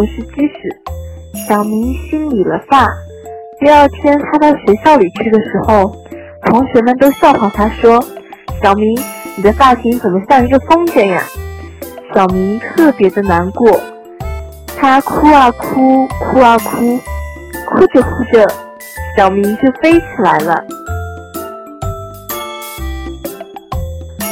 [0.00, 0.80] 不是知识。
[1.46, 2.88] 小明新理了发，
[3.60, 5.94] 第二天他到学校里去的时候，
[6.46, 8.02] 同学们都笑话他说
[8.62, 8.98] ：“小明，
[9.36, 11.22] 你的发型怎么像一个风筝呀？”
[12.14, 13.78] 小明特别的难过，
[14.74, 16.98] 他哭啊哭，哭啊哭，
[17.66, 18.48] 哭着哭着，
[19.18, 20.64] 小明就飞起来了。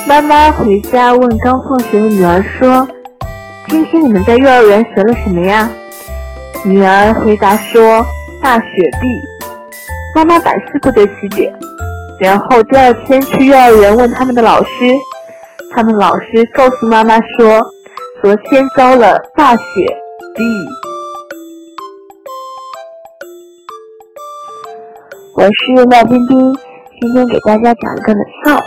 [0.09, 2.89] 妈妈回家问刚放学的女儿说
[3.69, 5.69] ：“今天你们在幼儿园学了什么呀？”
[6.65, 8.05] 女儿回答说
[8.43, 8.67] ：“大雪
[9.01, 9.07] 地。”
[10.17, 11.53] 妈妈百思不得其解。
[12.19, 14.71] 然后第二天去幼儿园问他们的老师，
[15.75, 17.61] 他们老师告诉妈妈说
[18.21, 19.63] ：“昨天遭了大雪
[20.35, 20.43] 地。”
[25.37, 26.53] 我是麦冰冰，
[27.01, 28.63] 今天给大家讲一个冷笑话。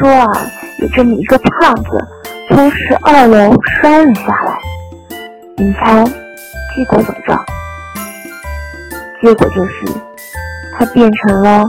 [0.00, 0.32] 说啊，
[0.80, 1.90] 有这么一个胖子
[2.48, 4.58] 从十二楼摔了下来，
[5.56, 7.36] 你猜结果怎么着？
[9.20, 9.72] 结果就是
[10.78, 11.64] 他变成了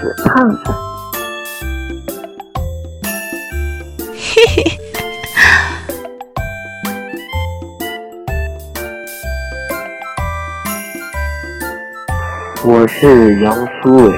[0.00, 0.72] 死胖子。
[4.14, 4.78] 嘿嘿。
[12.64, 14.12] 我是杨苏伟。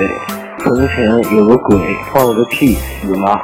[0.63, 1.79] 从前有个鬼
[2.11, 3.39] 放了个屁死了。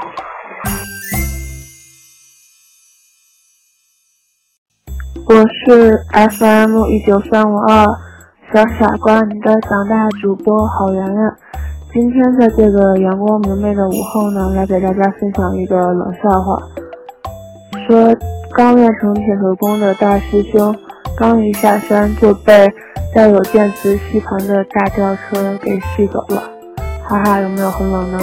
[5.67, 7.85] 是 FM 一九三五二
[8.51, 11.33] 小傻瓜，你的长大主播郝圆圆。
[11.93, 16.63] 今天在这个阳光明媚的午后呢，来给大家分享一个冷笑话。
[17.87, 18.17] 说
[18.55, 20.75] 刚练成铁头功的大师兄，
[21.19, 22.67] 刚一下山就被
[23.15, 26.43] 带有电磁吸盘的大吊车给吸走了。
[27.07, 28.19] 哈哈，有没有很冷呢？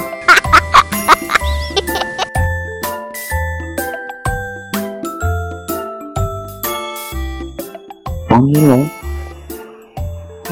[8.37, 8.85] 王金龙，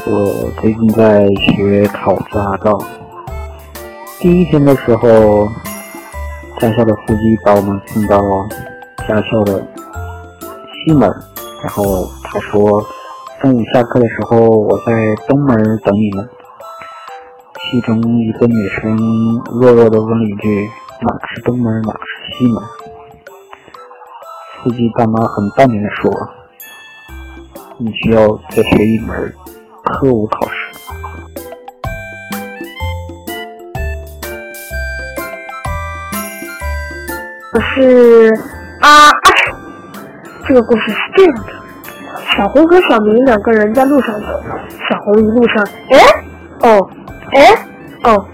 [0.06, 2.76] 我最近在学考驾照。
[4.18, 5.46] 第一天的时候，
[6.58, 8.18] 驾校的司机把我们送到
[9.06, 9.64] 驾校的
[10.84, 11.08] 西门，
[11.62, 11.84] 然后
[12.24, 12.84] 他说
[13.40, 16.28] 中午下课的时候，我在东门等你们。
[17.70, 18.98] 其中一个女生
[19.60, 20.68] 弱弱的问了一句
[21.06, 22.60] ：“哪是东门，哪是西门？”
[24.64, 26.10] 司机大妈很淡定的说
[27.78, 29.34] ：“你需要再学一门
[29.84, 30.54] 科五考试。”
[37.52, 38.30] 我是
[38.80, 39.12] 啊，
[40.48, 41.52] 这个故事是这样的：
[42.34, 44.26] 小红和小明两个人在路上走，
[44.88, 45.98] 小红一路上，哎，
[46.60, 46.90] 哦。
[47.34, 47.52] 哎，
[48.04, 48.24] 哦，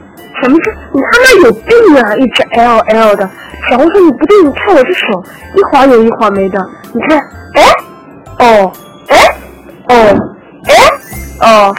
[0.40, 0.72] 什么事？
[0.92, 2.14] 你他妈有病啊！
[2.16, 3.28] 一直 L L 的。
[3.70, 5.24] 小红说：“你不对，你看我这手，
[5.56, 6.64] 一划有，一划没的。
[6.92, 7.18] 你看，
[7.54, 7.62] 哎，
[8.38, 8.70] 哦，
[9.12, 9.36] 哎，
[9.88, 9.94] 哦，
[10.64, 10.72] 哎，
[11.40, 11.74] 哦。”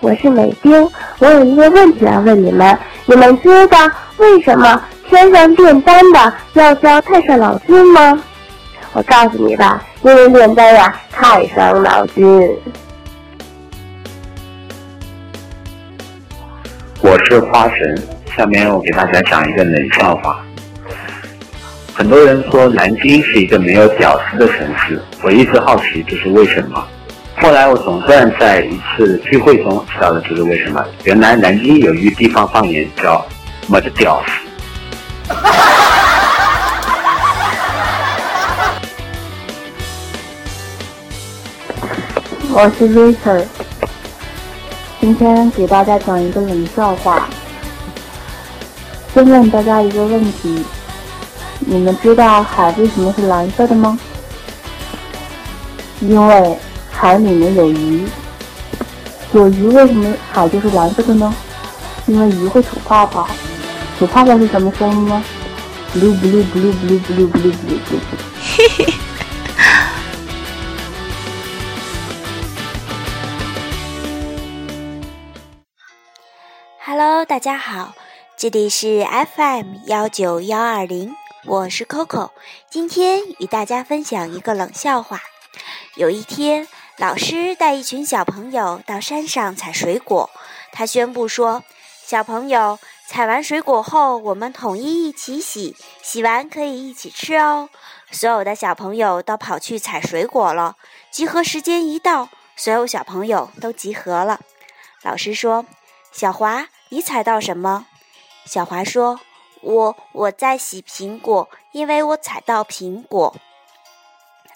[0.00, 0.90] 我是美丁，
[1.20, 2.76] 我有一个问题要问你们，
[3.06, 3.78] 你们知道？
[4.16, 8.20] 为什么天上炼丹的要叫太上老君吗？
[8.94, 12.58] 我告诉你吧，因为炼丹呀太伤脑筋。
[17.04, 18.00] 我是花神，
[18.36, 20.40] 下面我给大家讲一个冷笑话。
[21.92, 26.86] 很多人说南京是一个没有屌丝的城市，我一直好奇这是为什么。
[27.38, 30.80] 后来我总算在一次聚会中知道了这是为什么。
[31.02, 33.26] 原来南京有一个地方方言叫。
[33.68, 34.32] 我的屌丝！
[42.52, 43.44] 我是 Richard，
[45.02, 47.28] 今天给大家讲一个冷笑话。
[49.12, 50.64] 先问大家一个问题：
[51.58, 53.98] 你们知道海为什么是蓝色的吗？
[55.98, 56.56] 因为
[56.88, 58.06] 海里面有鱼。
[59.32, 61.34] 有鱼，为什么海就是蓝色的呢？
[62.06, 63.26] 因为鱼会吐泡泡。
[63.98, 65.20] 吐泡泡是什么声音呢
[65.96, 68.00] ？blue blue blue blue blue blue blue blue。
[68.56, 69.01] 嘿嘿。
[77.32, 77.94] 大家好，
[78.36, 82.28] 这里是 FM 幺九幺二零，我是 Coco，
[82.68, 85.22] 今天与大家分享一个冷笑话。
[85.94, 86.68] 有一天，
[86.98, 90.28] 老师带一群小朋友到山上采水果，
[90.72, 91.64] 他宣布说
[92.04, 97.70] ：“小朋友。”采完水果后，我们统一一起洗，洗完可以一起吃哦。
[98.10, 100.76] 所有的小朋友都跑去采水果了。
[101.10, 104.40] 集合时间一到，所有小朋友都集合了。
[105.00, 105.64] 老师说
[106.12, 107.86] ：“小华，你踩到什么？”
[108.44, 109.18] 小华说
[109.62, 113.34] ：“我我在洗苹果，因为我踩到苹果。”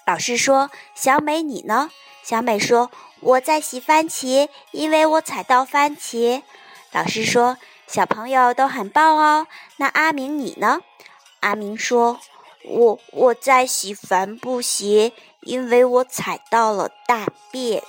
[0.04, 1.90] 老师说：“小美，你呢？”
[2.22, 2.90] 小美说
[3.20, 6.42] ：“我在洗番茄，因为我踩到番茄。”
[6.92, 7.56] 老师说
[7.88, 9.46] ：“小朋友都很棒哦。”
[9.78, 10.82] 那阿明你呢？
[11.40, 12.20] 阿明说
[12.68, 17.82] ：“我我在洗帆布鞋，因为我踩到了大便。”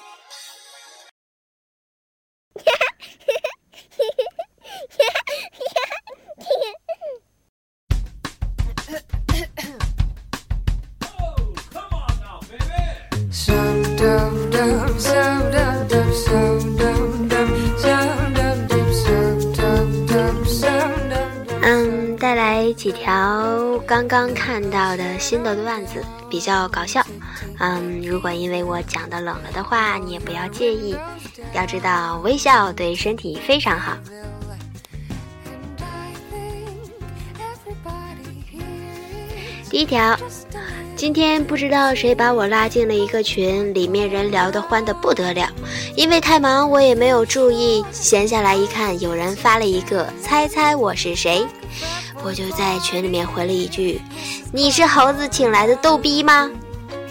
[21.61, 27.05] 嗯，带来几条刚刚看到的新的段子，比较搞笑。
[27.59, 30.95] 嗯，如果因为我讲的冷了的话，你也不要介意。
[31.53, 33.97] 要知道，微笑对身体非常好。
[39.69, 40.17] 第一条，
[40.97, 45.47] 今天不知道谁把我拉进了一个群，里面人聊得欢得不得了。
[45.95, 51.45] 因为太忙，我也没有注意，闲下来一看，有人发了一个“猜猜我是谁”，
[52.25, 54.01] 我就在群里面回了一句
[54.51, 56.49] ：“你是猴子请来的逗逼吗？”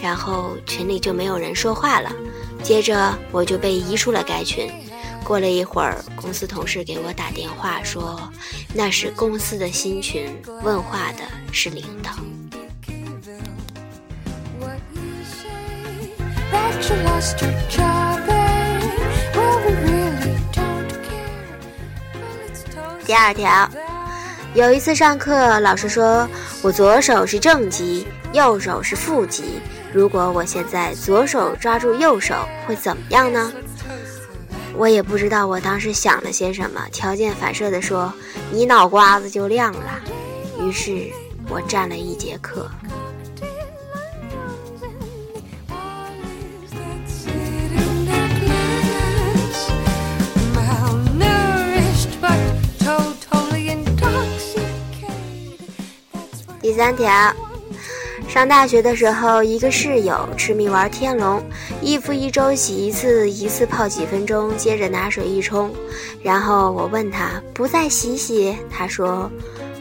[0.03, 2.11] 然后群里就没有人说话了。
[2.61, 4.69] 接着我就被移出了该群。
[5.23, 8.19] 过了一会儿，公司同事给我打电话说，
[8.73, 10.25] 那是公司的新群，
[10.61, 11.23] 问话的
[11.53, 12.11] 是领导。
[23.05, 23.69] 第二条，
[24.53, 26.27] 有一次上课，老师说
[26.61, 29.61] 我左手是正极，右手是负极。
[29.93, 32.35] 如果我现在左手抓住右手，
[32.67, 33.51] 会怎么样呢？
[34.75, 38.13] 我也不知道我当时想了些什么，条件反射地说
[38.51, 39.99] ：“你脑瓜子就亮了。”
[40.61, 41.07] 于是
[41.49, 42.69] 我站了一节课。
[56.77, 57.11] 三条，
[58.29, 61.43] 上大学的时候，一个室友痴迷玩天龙，
[61.81, 65.73] 衣服一周洗一次，一次泡几分钟，接着拿水一冲。
[66.21, 69.27] 然后我问他不再洗洗，他说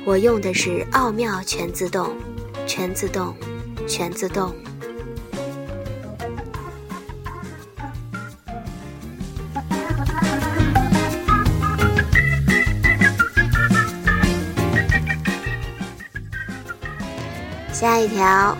[0.07, 2.17] 我用的是奥妙全自动，
[2.67, 3.37] 全自动，
[3.87, 4.51] 全自动。
[17.79, 18.57] 下一条，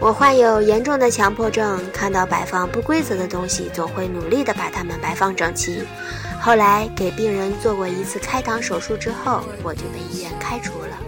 [0.00, 5.84] 我患有严重的强迫症，看到摆放不规则的东西，总会努力的把它们摆放整齐。
[6.40, 10.98] 后来给病人做过一次开膛手术之后，我就被医院开除了。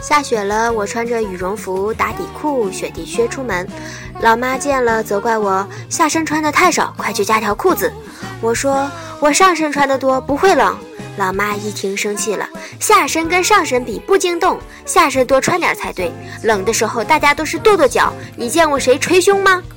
[0.00, 3.66] 下雪了，我穿着羽绒服、打底裤、雪地靴出门。
[4.22, 7.92] 老妈见了，责怪我下身穿的太少，快去加条裤子。
[8.40, 8.88] 我说
[9.20, 10.78] 我上身穿的多，不会冷。
[11.18, 12.48] 老妈一听生气了，
[12.78, 16.12] 下身跟上身比不经冻，下身多穿点才对。
[16.44, 19.60] 冷的时候大家都是跺跺脚，你见过谁捶胸吗？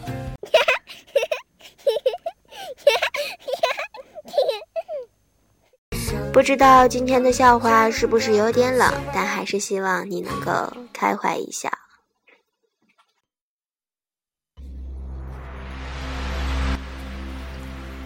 [6.32, 10.52] 不知道今天的笑话是不是有点冷，但还是希望你能够
[10.94, 11.70] 开怀一笑。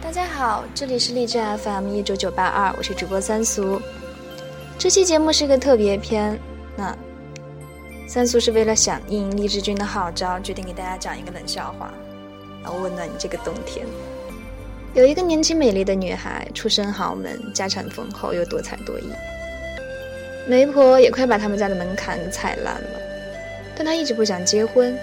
[0.10, 3.80] 大家好，这里是励志 FM 一九九八二，我是主播三苏。
[4.76, 6.36] 这期节目是个特别篇，
[6.76, 6.98] 那
[8.08, 11.94] 三苏是为了响应励志君的号召，决定给大家讲一个冷笑话，
[12.64, 13.86] 来温暖你这个冬天。
[14.96, 19.12] 有一个年轻美丽的女孩，出身豪门，家产丰厚，又多才多艺。
[20.48, 23.00] 媒婆也快把他们家的门槛踩烂了，
[23.76, 24.98] 但她一直不想结婚，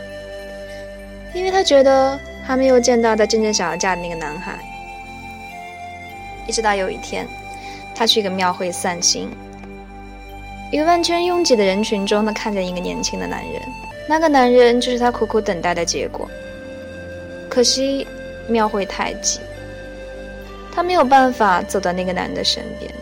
[1.32, 4.58] 因为她觉得还没有见到她真正想要嫁的那个男孩。
[6.46, 7.26] 一直到有一天，
[7.94, 9.28] 她去一个庙会散心，
[10.70, 13.62] 一个万圈拥挤的人群中，她看见一个年轻的男人，
[14.08, 16.28] 那个男人就是她苦苦等待的结果。
[17.48, 18.06] 可惜
[18.48, 19.40] 庙会太挤。
[20.74, 22.92] 他没有办法走到那个男人的身边，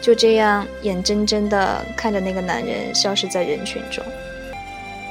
[0.00, 4.04] 就这样眼睁睁地看着那个男人消失在人群中。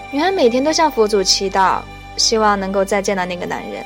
[0.10, 1.82] 女孩每天都向佛祖祈祷，
[2.16, 3.84] 希望能够再见到那个男人。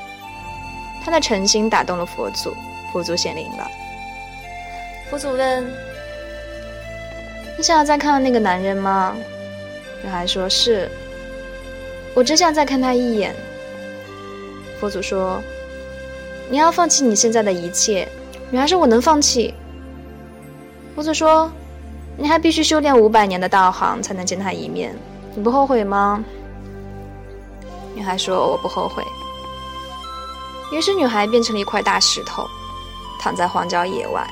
[1.03, 2.55] 她的诚心打动了佛祖，
[2.91, 3.67] 佛祖显灵了。
[5.09, 5.65] 佛祖问
[7.57, 9.15] ：“你想要再看到那个男人吗？”
[10.03, 10.89] 女孩说：“是。”
[12.13, 13.33] 我只想再看他一眼。
[14.79, 15.41] 佛祖说
[16.49, 18.07] ：“你要放弃你现在的一切。”
[18.51, 19.53] 女孩说：“我能放弃。”
[20.95, 21.49] 佛祖说
[22.17, 24.93] ：“你还必须修炼五百年的道行才能见他一面，
[25.35, 26.23] 你不后悔吗？”
[27.95, 29.03] 女孩说：“我不后悔。”
[30.73, 32.45] 于是女孩变成了一块大石头，
[33.21, 34.25] 躺在荒郊野外。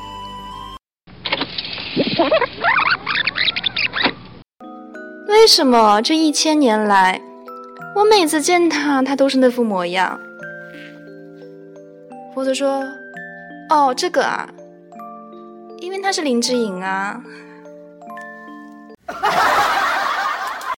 [5.27, 7.21] 为什么这一千年来，
[7.95, 10.19] 我每次见他，他都是那副模样？
[12.33, 12.83] 佛祖说
[13.69, 14.49] ：“哦，这个啊，
[15.77, 17.21] 因为他是林志颖啊。”